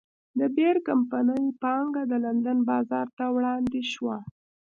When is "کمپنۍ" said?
0.87-1.45